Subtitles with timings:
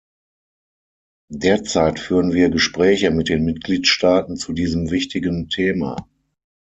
[1.29, 5.95] Derzeit führen wir Gespräche mit den Mitgliedstaaten zu diesem wichtigen Thema.